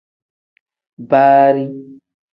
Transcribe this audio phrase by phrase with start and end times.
[1.09, 1.63] Baari.